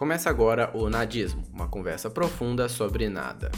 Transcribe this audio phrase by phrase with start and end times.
[0.00, 3.52] Começa agora o Nadismo, uma conversa profunda sobre nada.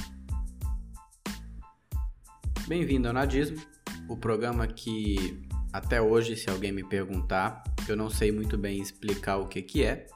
[2.66, 3.58] Bem-vindo ao Nadismo,
[4.08, 5.40] o programa que
[5.72, 9.84] até hoje, se alguém me perguntar, eu não sei muito bem explicar o que, que
[9.84, 10.08] é.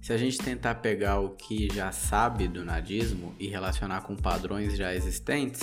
[0.00, 4.78] Se a gente tentar pegar o que já sabe do nadismo e relacionar com padrões
[4.78, 5.60] já existentes,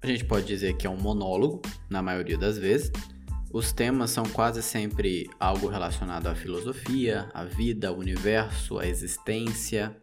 [0.00, 2.92] a gente pode dizer que é um monólogo, na maioria das vezes,
[3.54, 9.96] os temas são quase sempre algo relacionado à filosofia, à vida, ao universo, à existência.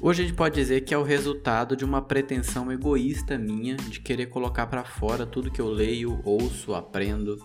[0.00, 4.00] Hoje a gente pode dizer que é o resultado de uma pretensão egoísta minha de
[4.00, 7.36] querer colocar para fora tudo que eu leio, ouço, aprendo,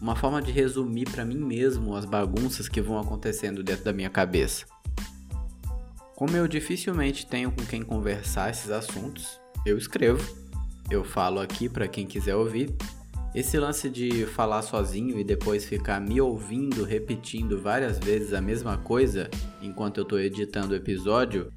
[0.00, 4.08] uma forma de resumir para mim mesmo as bagunças que vão acontecendo dentro da minha
[4.08, 4.66] cabeça.
[6.14, 10.32] Como eu dificilmente tenho com quem conversar esses assuntos, eu escrevo,
[10.88, 12.72] eu falo aqui para quem quiser ouvir
[13.34, 18.76] esse lance de falar sozinho e depois ficar me ouvindo repetindo várias vezes a mesma
[18.78, 19.30] coisa
[19.62, 21.52] enquanto eu estou editando o episódio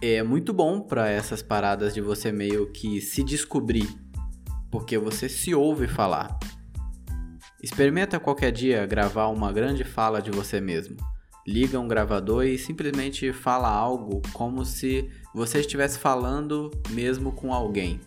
[0.00, 3.88] é muito bom para essas paradas de você meio que se descobrir,
[4.70, 6.38] porque você se ouve falar.
[7.62, 10.96] Experimenta qualquer dia gravar uma grande fala de você mesmo.
[11.46, 18.00] Liga um gravador e simplesmente fala algo como se você estivesse falando mesmo com alguém.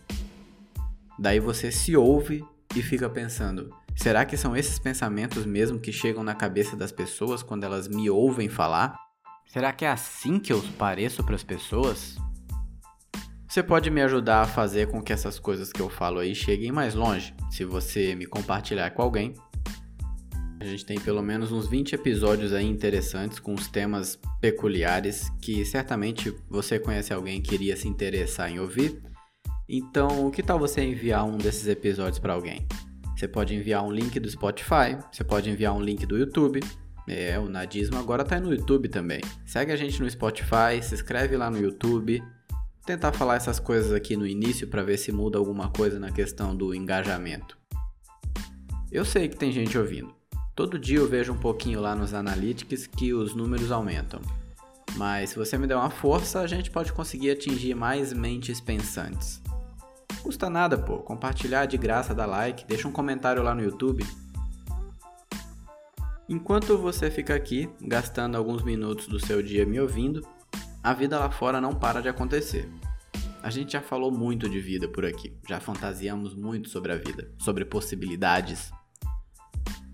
[1.18, 6.22] Daí você se ouve e fica pensando: será que são esses pensamentos mesmo que chegam
[6.22, 8.96] na cabeça das pessoas quando elas me ouvem falar?
[9.46, 12.16] Será que é assim que eu pareço para as pessoas?
[13.48, 16.70] Você pode me ajudar a fazer com que essas coisas que eu falo aí cheguem
[16.70, 19.34] mais longe, se você me compartilhar com alguém.
[20.60, 25.64] A gente tem pelo menos uns 20 episódios aí interessantes com os temas peculiares que
[25.64, 29.02] certamente você conhece alguém que iria se interessar em ouvir
[29.78, 32.66] então, que tal você enviar um desses episódios para alguém?
[33.16, 36.60] Você pode enviar um link do Spotify, você pode enviar um link do YouTube.
[37.06, 39.20] É, o Nadismo agora tá no YouTube também.
[39.44, 42.22] Segue a gente no Spotify, se inscreve lá no YouTube.
[42.84, 46.56] Tentar falar essas coisas aqui no início para ver se muda alguma coisa na questão
[46.56, 47.56] do engajamento.
[48.90, 50.12] Eu sei que tem gente ouvindo.
[50.56, 54.20] Todo dia eu vejo um pouquinho lá nos analytics que os números aumentam.
[54.96, 59.40] Mas se você me der uma força, a gente pode conseguir atingir mais mentes pensantes.
[60.22, 60.98] Custa nada, pô.
[60.98, 64.06] Compartilhar de graça, dá like, deixa um comentário lá no YouTube.
[66.28, 70.24] Enquanto você fica aqui, gastando alguns minutos do seu dia me ouvindo,
[70.82, 72.70] a vida lá fora não para de acontecer.
[73.42, 77.32] A gente já falou muito de vida por aqui, já fantasiamos muito sobre a vida,
[77.38, 78.70] sobre possibilidades.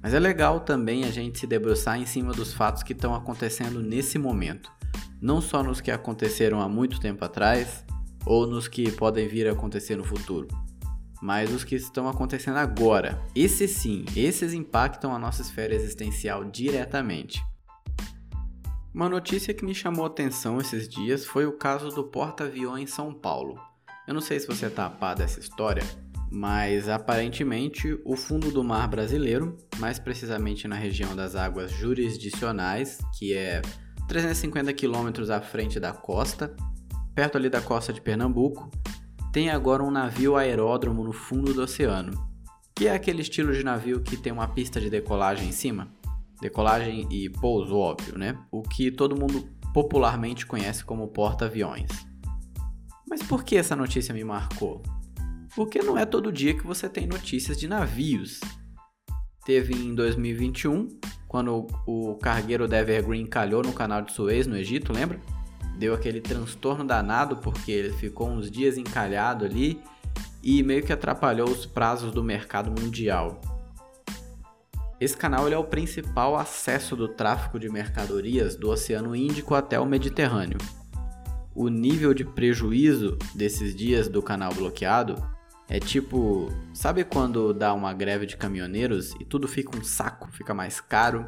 [0.03, 3.81] Mas é legal também a gente se debruçar em cima dos fatos que estão acontecendo
[3.81, 4.71] nesse momento,
[5.21, 7.85] não só nos que aconteceram há muito tempo atrás,
[8.27, 10.49] ou nos que podem vir a acontecer no futuro,
[11.23, 13.23] mas os que estão acontecendo agora.
[13.35, 17.43] Esses sim, esses impactam a nossa esfera existencial diretamente.
[18.93, 23.15] Uma notícia que me chamou atenção esses dias foi o caso do porta-aviões em São
[23.15, 23.59] Paulo.
[24.09, 25.83] Eu não sei se você está a par dessa história,
[26.31, 33.35] mas aparentemente o fundo do mar brasileiro, mais precisamente na região das águas jurisdicionais, que
[33.35, 33.63] é
[34.09, 36.55] 350 quilômetros à frente da costa,
[37.17, 38.71] perto ali da costa de Pernambuco,
[39.33, 42.13] tem agora um navio aeródromo no fundo do oceano,
[42.75, 45.89] que é aquele estilo de navio que tem uma pista de decolagem em cima.
[46.43, 48.39] Decolagem e pouso, óbvio, né?
[48.53, 51.89] O que todo mundo popularmente conhece como porta-aviões.
[53.09, 54.83] Mas por que essa notícia me marcou?
[55.55, 58.41] Porque não é todo dia que você tem notícias de navios.
[59.47, 60.89] Teve em 2021,
[61.27, 65.19] quando o cargueiro da Evergreen calhou no canal de Suez, no Egito, lembra?
[65.77, 69.81] Deu aquele transtorno danado porque ele ficou uns dias encalhado ali
[70.43, 73.41] e meio que atrapalhou os prazos do mercado mundial.
[74.99, 79.85] Esse canal é o principal acesso do tráfego de mercadorias do Oceano Índico até o
[79.85, 80.59] Mediterrâneo.
[81.55, 85.15] O nível de prejuízo desses dias do canal bloqueado
[85.69, 90.55] é tipo, sabe quando dá uma greve de caminhoneiros e tudo fica um saco, fica
[90.55, 91.27] mais caro?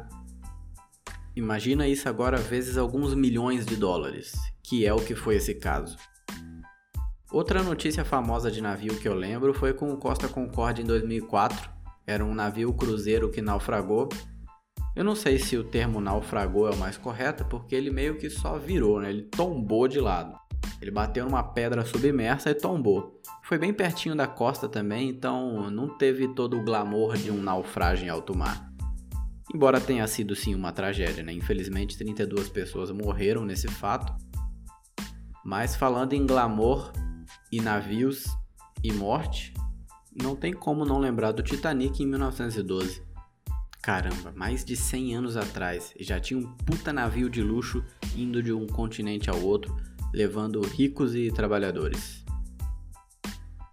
[1.35, 4.33] Imagina isso agora vezes alguns milhões de dólares,
[4.63, 5.97] que é o que foi esse caso.
[7.31, 11.69] Outra notícia famosa de navio que eu lembro foi com o Costa Concorde em 2004.
[12.07, 14.09] Era um navio cruzeiro que naufragou.
[14.95, 18.29] Eu não sei se o termo naufragou é o mais correto, porque ele meio que
[18.31, 19.11] só virou, né?
[19.11, 20.35] Ele tombou de lado.
[20.81, 23.21] Ele bateu numa pedra submersa e tombou.
[23.43, 28.05] Foi bem pertinho da costa também, então não teve todo o glamour de um naufrágio
[28.05, 28.68] em alto mar.
[29.53, 31.33] Embora tenha sido sim uma tragédia, né?
[31.33, 34.13] Infelizmente 32 pessoas morreram nesse fato.
[35.43, 36.91] Mas falando em glamour
[37.51, 38.25] e navios
[38.83, 39.53] e morte,
[40.15, 43.01] não tem como não lembrar do Titanic em 1912.
[43.81, 47.83] Caramba, mais de 100 anos atrás, já tinha um puta navio de luxo
[48.15, 49.75] indo de um continente ao outro,
[50.13, 52.23] levando ricos e trabalhadores.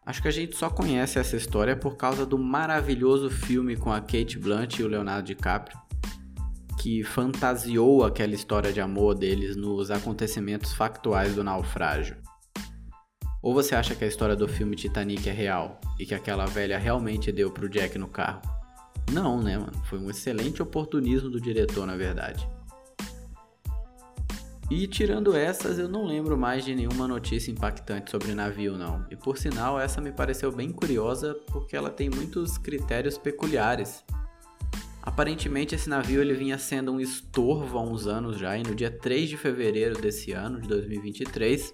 [0.07, 4.01] Acho que a gente só conhece essa história por causa do maravilhoso filme com a
[4.01, 5.77] Kate Blanchett e o Leonardo DiCaprio,
[6.79, 12.17] que fantasiou aquela história de amor deles nos acontecimentos factuais do naufrágio.
[13.43, 16.79] Ou você acha que a história do filme Titanic é real e que aquela velha
[16.79, 18.43] realmente deu pro Jack no carro?
[19.13, 19.85] Não, né, mano?
[19.87, 22.49] Foi um excelente oportunismo do diretor, na verdade.
[24.69, 29.07] E tirando essas, eu não lembro mais de nenhuma notícia impactante sobre navio, não.
[29.09, 34.05] E por sinal, essa me pareceu bem curiosa porque ela tem muitos critérios peculiares.
[35.01, 38.91] Aparentemente, esse navio ele vinha sendo um estorvo há uns anos já, e no dia
[38.91, 41.73] 3 de fevereiro desse ano, de 2023,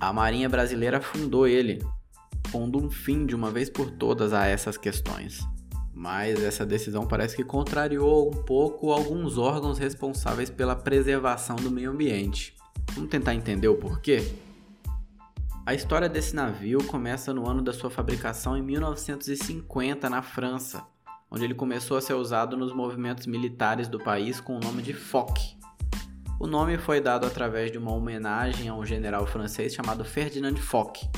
[0.00, 1.78] a Marinha Brasileira fundou ele,
[2.50, 5.53] pondo um fim de uma vez por todas a essas questões
[5.94, 11.92] mas essa decisão parece que contrariou um pouco alguns órgãos responsáveis pela preservação do meio
[11.92, 12.56] ambiente.
[12.94, 14.32] Vamos tentar entender o porquê?
[15.64, 20.84] A história desse navio começa no ano da sua fabricação em 1950 na França,
[21.30, 24.92] onde ele começou a ser usado nos movimentos militares do país com o nome de
[24.92, 25.56] Foch.
[26.40, 31.08] O nome foi dado através de uma homenagem a um general francês chamado Ferdinand Foch,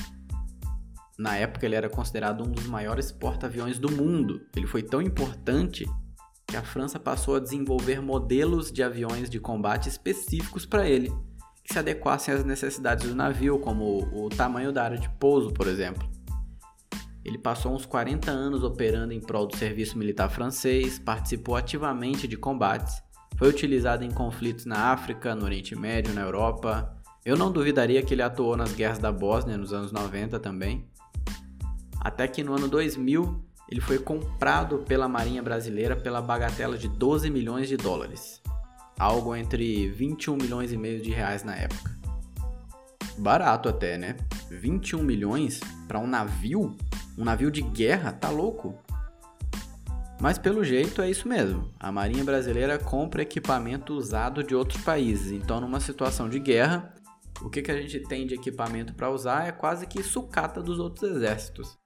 [1.18, 4.42] na época, ele era considerado um dos maiores porta-aviões do mundo.
[4.54, 5.86] Ele foi tão importante
[6.46, 11.10] que a França passou a desenvolver modelos de aviões de combate específicos para ele,
[11.64, 15.66] que se adequassem às necessidades do navio, como o tamanho da área de pouso, por
[15.66, 16.06] exemplo.
[17.24, 22.36] Ele passou uns 40 anos operando em prol do serviço militar francês, participou ativamente de
[22.36, 23.02] combates,
[23.36, 26.94] foi utilizado em conflitos na África, no Oriente Médio, na Europa.
[27.24, 30.86] Eu não duvidaria que ele atuou nas guerras da Bósnia nos anos 90 também
[32.06, 37.28] até que no ano 2000 ele foi comprado pela Marinha Brasileira pela bagatela de 12
[37.30, 38.40] milhões de dólares,
[38.96, 41.90] algo entre 21 milhões e meio de reais na época.
[43.18, 44.16] Barato até, né?
[44.48, 45.58] 21 milhões
[45.88, 46.76] para um navio,
[47.18, 48.78] um navio de guerra, tá louco?
[50.20, 51.72] Mas pelo jeito é isso mesmo.
[51.80, 55.32] A Marinha Brasileira compra equipamento usado de outros países.
[55.32, 56.94] Então, numa situação de guerra,
[57.42, 60.78] o que, que a gente tem de equipamento para usar é quase que sucata dos
[60.78, 61.76] outros exércitos.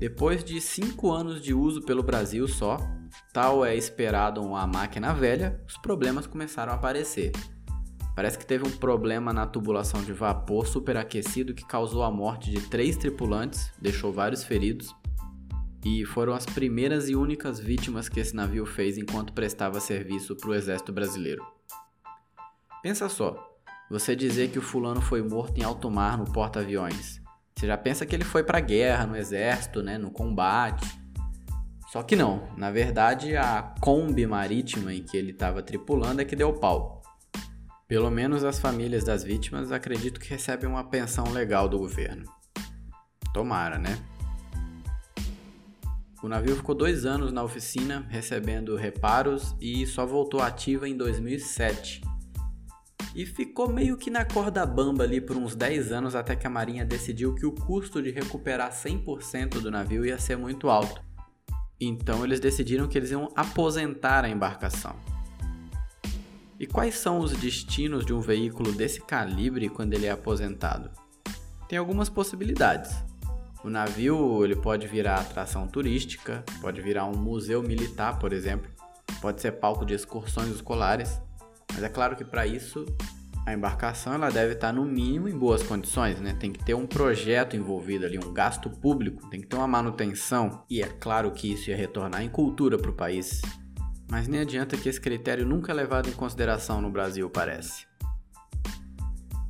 [0.00, 2.78] Depois de cinco anos de uso pelo Brasil só,
[3.34, 7.32] tal é esperado uma máquina velha, os problemas começaram a aparecer.
[8.16, 12.62] Parece que teve um problema na tubulação de vapor superaquecido que causou a morte de
[12.62, 14.96] três tripulantes, deixou vários feridos,
[15.84, 20.48] e foram as primeiras e únicas vítimas que esse navio fez enquanto prestava serviço para
[20.48, 21.44] o exército brasileiro.
[22.82, 23.36] Pensa só,
[23.90, 27.19] você dizer que o fulano foi morto em alto mar no porta-aviões,
[27.60, 30.98] você já pensa que ele foi para a guerra, no exército, né, no combate.
[31.92, 36.34] Só que não, na verdade a Kombi marítima em que ele estava tripulando é que
[36.34, 37.02] deu pau.
[37.86, 42.24] Pelo menos as famílias das vítimas acredito que recebem uma pensão legal do governo.
[43.34, 43.98] Tomara, né?
[46.22, 52.00] O navio ficou dois anos na oficina recebendo reparos e só voltou ativa em 2007,
[53.14, 56.50] e ficou meio que na corda bamba ali por uns 10 anos até que a
[56.50, 61.02] Marinha decidiu que o custo de recuperar 100% do navio ia ser muito alto.
[61.80, 64.94] Então eles decidiram que eles iam aposentar a embarcação.
[66.58, 70.90] E quais são os destinos de um veículo desse calibre quando ele é aposentado?
[71.66, 72.94] Tem algumas possibilidades.
[73.64, 78.70] O navio ele pode virar atração turística, pode virar um museu militar, por exemplo,
[79.20, 81.20] pode ser palco de excursões escolares,
[81.72, 82.84] mas é claro que para isso
[83.46, 86.36] a embarcação ela deve estar no mínimo em boas condições, né?
[86.38, 90.64] Tem que ter um projeto envolvido ali, um gasto público, tem que ter uma manutenção
[90.68, 93.40] e é claro que isso ia retornar em cultura para o país.
[94.10, 97.86] Mas nem adianta que esse critério nunca é levado em consideração no Brasil, parece.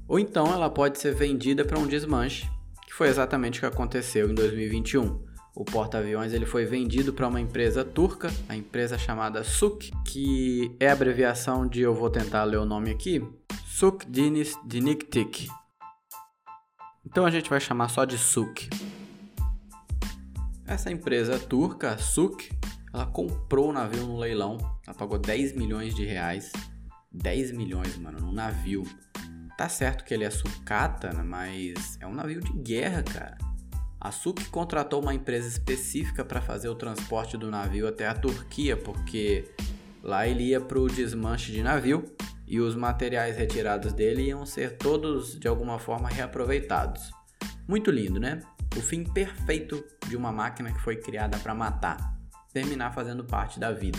[0.07, 2.49] Ou então ela pode ser vendida para um desmanche,
[2.87, 7.41] que foi exatamente o que aconteceu em 2021 o porta-aviões ele foi vendido para uma
[7.41, 12.65] empresa turca, a empresa chamada SUK, que é abreviação de eu vou tentar ler o
[12.65, 13.23] nome aqui,
[13.67, 15.49] Suk Diniz Diniktik.
[17.05, 18.71] Então a gente vai chamar só de SUK.
[20.67, 22.51] Essa empresa turca, a SUK,
[22.93, 26.53] ela comprou o navio no leilão, ela pagou 10 milhões de reais.
[27.13, 28.85] 10 milhões, mano, num navio.
[29.57, 33.37] Tá certo que ele é sucata, né, mas é um navio de guerra, cara.
[34.01, 38.75] A SUC contratou uma empresa específica para fazer o transporte do navio até a Turquia,
[38.75, 39.45] porque
[40.03, 42.05] lá ele ia para o desmanche de navio
[42.47, 47.11] e os materiais retirados dele iam ser todos de alguma forma reaproveitados.
[47.69, 48.41] Muito lindo, né?
[48.75, 52.17] O fim perfeito de uma máquina que foi criada para matar,
[52.55, 53.99] terminar fazendo parte da vida.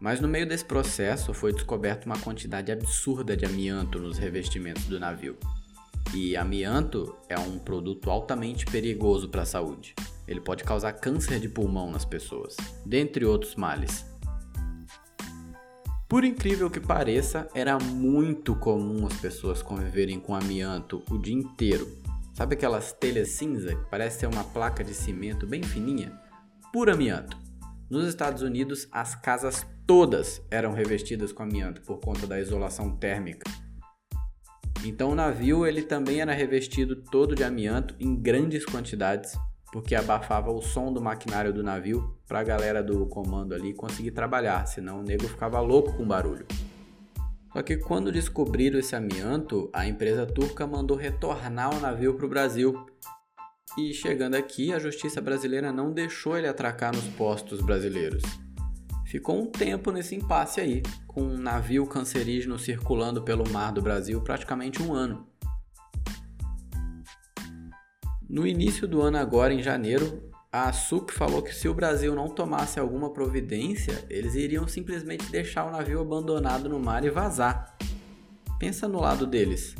[0.00, 5.00] Mas no meio desse processo foi descoberta uma quantidade absurda de amianto nos revestimentos do
[5.00, 5.36] navio.
[6.12, 9.94] E amianto é um produto altamente perigoso para a saúde.
[10.26, 14.04] Ele pode causar câncer de pulmão nas pessoas, dentre outros males.
[16.08, 21.86] Por incrível que pareça, era muito comum as pessoas conviverem com amianto o dia inteiro.
[22.34, 26.12] Sabe aquelas telhas cinza que parece ser uma placa de cimento bem fininha?
[26.72, 27.36] Puro amianto.
[27.88, 33.48] Nos Estados Unidos, as casas todas eram revestidas com amianto por conta da isolação térmica.
[34.84, 39.36] Então o navio ele também era revestido todo de amianto em grandes quantidades,
[39.72, 44.12] porque abafava o som do maquinário do navio para a galera do comando ali conseguir
[44.12, 46.46] trabalhar, senão o nego ficava louco com barulho.
[47.52, 52.28] Só que quando descobriram esse amianto, a empresa turca mandou retornar o navio para o
[52.28, 52.86] Brasil.
[53.76, 58.22] E chegando aqui, a justiça brasileira não deixou ele atracar nos postos brasileiros.
[59.10, 64.20] Ficou um tempo nesse impasse aí, com um navio cancerígeno circulando pelo mar do Brasil
[64.20, 65.26] praticamente um ano.
[68.28, 72.28] No início do ano, agora em janeiro, a SUC falou que se o Brasil não
[72.28, 77.76] tomasse alguma providência, eles iriam simplesmente deixar o navio abandonado no mar e vazar.
[78.60, 79.74] Pensa no lado deles.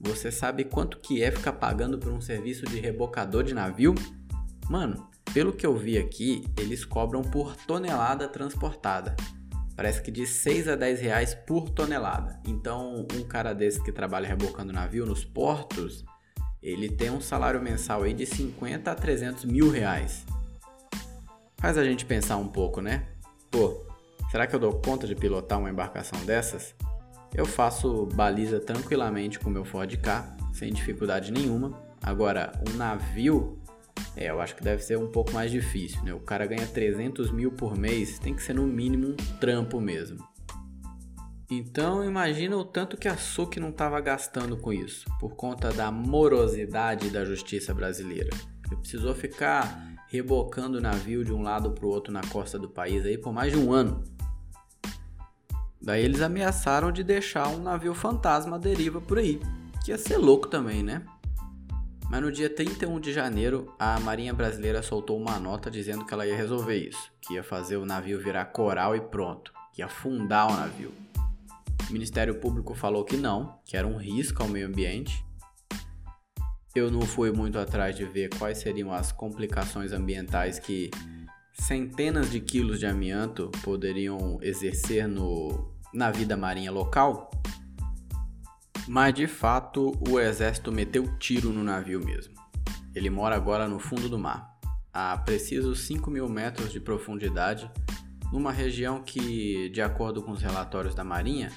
[0.00, 3.94] Você sabe quanto que é ficar pagando por um serviço de rebocador de navio?
[4.68, 9.16] Mano, pelo que eu vi aqui, eles cobram por tonelada transportada.
[9.76, 12.40] Parece que de 6 a 10 reais por tonelada.
[12.46, 16.04] Então, um cara desse que trabalha rebocando navio nos portos,
[16.62, 20.24] ele tem um salário mensal aí de 50 a 300 mil reais.
[21.58, 23.06] Faz a gente pensar um pouco, né?
[23.50, 23.84] Pô,
[24.30, 26.74] será que eu dou conta de pilotar uma embarcação dessas?
[27.34, 31.82] Eu faço baliza tranquilamente com meu Ford K, sem dificuldade nenhuma.
[32.00, 33.58] Agora, um navio,
[34.16, 36.14] é, eu acho que deve ser um pouco mais difícil, né?
[36.14, 40.24] O cara ganha 300 mil por mês, tem que ser no mínimo um trampo mesmo.
[41.50, 45.90] Então imagina o tanto que a SUC não estava gastando com isso, por conta da
[45.90, 48.30] morosidade da justiça brasileira.
[48.66, 52.68] Ele precisou ficar rebocando o navio de um lado para o outro na costa do
[52.68, 54.04] país aí por mais de um ano.
[55.82, 59.38] Daí eles ameaçaram de deixar um navio fantasma à deriva por aí,
[59.84, 61.04] que ia ser louco também, né?
[62.14, 66.24] Mas no dia 31 de janeiro, a Marinha Brasileira soltou uma nota dizendo que ela
[66.24, 70.46] ia resolver isso, que ia fazer o navio virar coral e pronto, que ia afundar
[70.46, 70.92] o navio.
[71.90, 75.26] O Ministério Público falou que não, que era um risco ao meio ambiente.
[76.72, 80.92] Eu não fui muito atrás de ver quais seriam as complicações ambientais que
[81.52, 87.28] centenas de quilos de amianto poderiam exercer no, na vida marinha local.
[88.86, 92.34] Mas de fato, o exército meteu tiro no navio mesmo.
[92.94, 94.58] Ele mora agora no fundo do mar,
[94.92, 97.70] a precisos 5 mil metros de profundidade,
[98.30, 101.50] numa região que, de acordo com os relatórios da Marinha,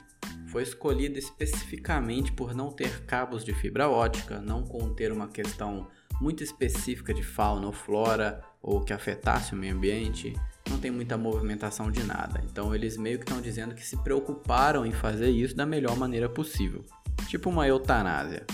[0.47, 5.87] foi escolhida especificamente por não ter cabos de fibra ótica, não conter uma questão
[6.21, 10.33] muito específica de fauna ou flora ou que afetasse o meio ambiente,
[10.69, 12.41] não tem muita movimentação de nada.
[12.49, 16.27] Então eles meio que estão dizendo que se preocuparam em fazer isso da melhor maneira
[16.27, 16.83] possível,
[17.27, 18.45] tipo uma eutanásia.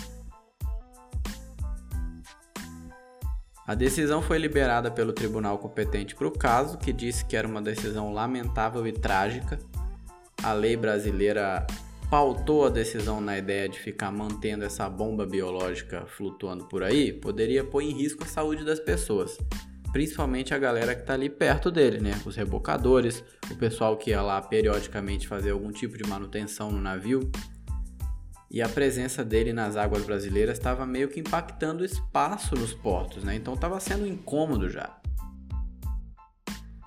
[3.65, 7.62] A decisão foi liberada pelo tribunal competente para o caso, que disse que era uma
[7.62, 9.58] decisão lamentável e trágica.
[10.43, 11.65] A lei brasileira
[12.13, 17.63] pautou a decisão na ideia de ficar mantendo essa bomba biológica flutuando por aí, poderia
[17.63, 19.36] pôr em risco a saúde das pessoas,
[19.91, 22.22] principalmente a galera que está ali perto dele, né?
[22.25, 27.32] Os rebocadores, o pessoal que ia lá periodicamente fazer algum tipo de manutenção no navio.
[28.53, 33.24] E a presença dele nas águas brasileiras estava meio que impactando o espaço nos portos,
[33.24, 33.33] né?
[33.33, 34.95] Então estava sendo incômodo já.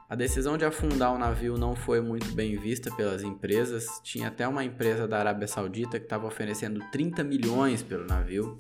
[0.08, 4.00] A decisão de afundar o navio não foi muito bem vista pelas empresas.
[4.04, 8.56] Tinha até uma empresa da Arábia Saudita que estava oferecendo 30 milhões pelo navio.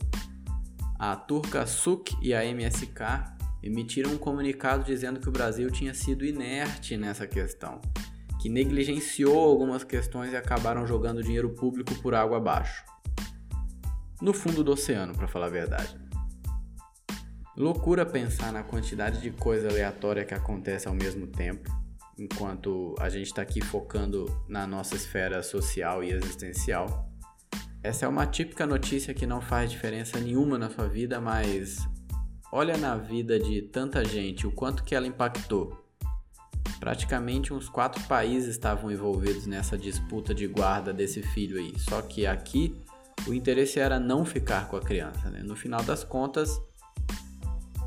[0.98, 6.24] A turca SUC e a MSK emitiram um comunicado dizendo que o Brasil tinha sido
[6.24, 7.80] inerte nessa questão,
[8.42, 12.95] que negligenciou algumas questões e acabaram jogando dinheiro público por água abaixo.
[14.20, 15.94] No fundo do oceano, para falar a verdade.
[17.56, 21.70] Loucura pensar na quantidade de coisa aleatória que acontece ao mesmo tempo,
[22.18, 27.10] enquanto a gente está aqui focando na nossa esfera social e existencial.
[27.82, 31.78] Essa é uma típica notícia que não faz diferença nenhuma na sua vida, mas
[32.50, 35.82] olha na vida de tanta gente o quanto que ela impactou.
[36.80, 41.72] Praticamente uns quatro países estavam envolvidos nessa disputa de guarda desse filho aí.
[41.78, 42.76] Só que aqui
[43.26, 45.30] o interesse era não ficar com a criança.
[45.30, 45.42] Né?
[45.42, 46.60] No final das contas,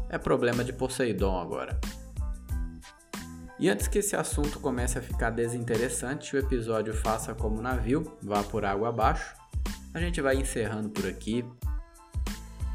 [0.10, 1.80] é problema de Poseidon agora.
[3.60, 8.42] E antes que esse assunto comece a ficar desinteressante, o episódio faça como navio, vá
[8.42, 9.36] por água abaixo.
[9.94, 11.44] A gente vai encerrando por aqui.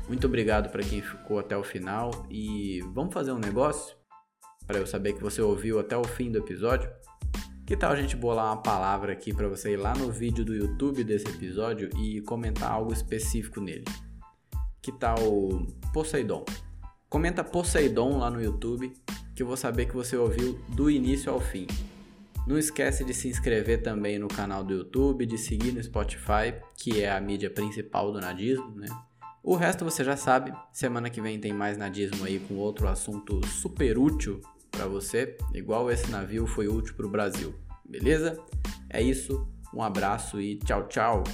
[0.07, 3.97] Muito obrigado para quem ficou até o final e vamos fazer um negócio
[4.67, 6.91] para eu saber que você ouviu até o fim do episódio.
[7.67, 10.55] Que tal a gente bolar uma palavra aqui para você ir lá no vídeo do
[10.55, 13.87] YouTube desse episódio e comentar algo específico nele?
[14.83, 15.17] Que tal
[15.91, 16.45] Poseidon?
[17.09, 18.93] Comenta Poseidon lá no YouTube
[19.35, 21.67] que eu vou saber que você ouviu do início ao fim.
[22.47, 27.03] Não esquece de se inscrever também no canal do YouTube, de seguir no Spotify, que
[27.03, 28.89] é a mídia principal do nadismo, né?
[29.43, 30.53] O resto você já sabe.
[30.71, 34.43] Semana que vem tem mais nadismo aí com outro assunto super útil
[34.85, 37.55] para você, igual esse navio foi útil para o Brasil.
[37.89, 38.39] Beleza?
[38.91, 39.49] É isso.
[39.73, 41.25] Um abraço e tchau, tchau.